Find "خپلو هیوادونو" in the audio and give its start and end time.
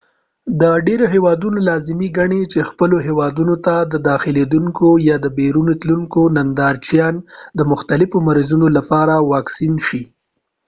2.69-3.55